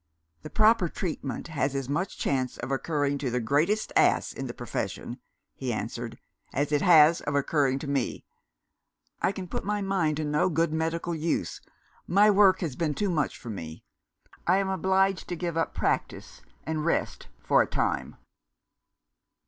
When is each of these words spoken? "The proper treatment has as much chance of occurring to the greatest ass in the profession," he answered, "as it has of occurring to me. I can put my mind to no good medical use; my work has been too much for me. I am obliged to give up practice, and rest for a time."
"The 0.41 0.49
proper 0.49 0.89
treatment 0.89 1.49
has 1.49 1.75
as 1.75 1.87
much 1.87 2.17
chance 2.17 2.57
of 2.57 2.71
occurring 2.71 3.19
to 3.19 3.29
the 3.29 3.39
greatest 3.39 3.93
ass 3.95 4.33
in 4.33 4.47
the 4.47 4.53
profession," 4.55 5.19
he 5.53 5.71
answered, 5.71 6.17
"as 6.53 6.71
it 6.71 6.81
has 6.81 7.21
of 7.21 7.35
occurring 7.35 7.77
to 7.77 7.87
me. 7.87 8.25
I 9.21 9.31
can 9.31 9.47
put 9.47 9.63
my 9.63 9.83
mind 9.83 10.17
to 10.17 10.25
no 10.25 10.49
good 10.49 10.73
medical 10.73 11.13
use; 11.13 11.61
my 12.07 12.31
work 12.31 12.61
has 12.61 12.75
been 12.75 12.95
too 12.95 13.11
much 13.11 13.37
for 13.37 13.51
me. 13.51 13.83
I 14.47 14.57
am 14.57 14.69
obliged 14.69 15.27
to 15.29 15.35
give 15.35 15.55
up 15.55 15.75
practice, 15.75 16.41
and 16.63 16.83
rest 16.83 17.27
for 17.39 17.61
a 17.61 17.67
time." 17.67 18.15